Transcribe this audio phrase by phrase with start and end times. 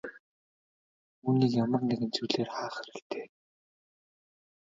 [1.25, 3.25] Үүнийг ямар нэгэн зүйлээр хаах хэрэгтэй.